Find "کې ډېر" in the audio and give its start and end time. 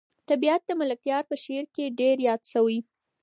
1.75-2.15